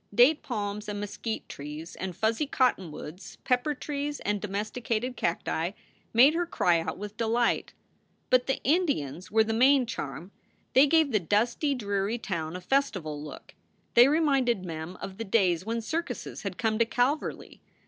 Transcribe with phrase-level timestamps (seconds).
[0.15, 5.73] Date palms and mesquite trees and fuzzy cottonwoods, pepper trees and domesticated cacti,
[6.11, 7.73] made her cry out with delight.
[8.31, 10.31] But the Indians were the main charm.
[10.73, 13.53] They gave the dusty, dreary town a festival look.
[13.93, 17.61] They reminded Mem of the days when circuses had come to Calverly.